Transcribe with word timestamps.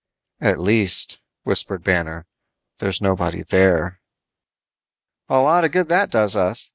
"At 0.39 0.57
least," 0.57 1.19
whispered 1.43 1.83
Banner, 1.83 2.25
"there's 2.79 3.01
nobody 3.03 3.43
there." 3.43 4.01
"A 5.29 5.39
lot 5.43 5.63
of 5.63 5.73
good 5.73 5.89
that 5.89 6.09
does 6.09 6.35
us. 6.35 6.69